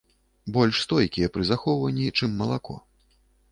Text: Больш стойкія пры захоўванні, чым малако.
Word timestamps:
Больш 0.55 0.79
стойкія 0.85 1.27
пры 1.37 1.43
захоўванні, 1.51 2.07
чым 2.17 2.35
малако. 2.43 2.81